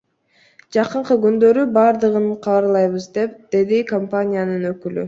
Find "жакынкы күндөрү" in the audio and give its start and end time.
0.77-1.67